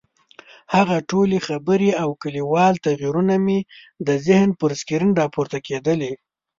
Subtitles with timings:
[0.75, 3.59] هغه ټولې خبرې او کلیوال تعبیرونه مې
[4.07, 6.13] د ذهن پر سکرین راپورته کېدلې.